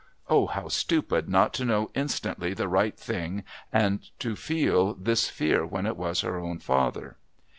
[0.27, 0.47] Oh!
[0.47, 5.85] how stupid not to know instantly the right thing and to feel this fear when
[5.85, 7.17] it was her own father!